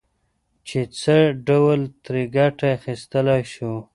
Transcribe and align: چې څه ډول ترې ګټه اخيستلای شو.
چې 0.67 0.79
څه 0.99 1.17
ډول 1.47 1.79
ترې 2.05 2.23
ګټه 2.37 2.67
اخيستلای 2.77 3.41
شو. 3.53 3.73